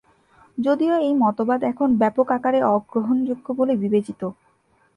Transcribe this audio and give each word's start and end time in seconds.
যদিও 0.57 0.95
এই 0.99 1.13
মতবাদ 1.15 1.59
এখন 1.63 1.89
ব্যাপক 1.97 2.27
আকারে 2.31 2.59
অগ্রহণযোগ্য 2.69 3.47
বলে 3.53 3.73
বিবেচিত। 3.75 4.21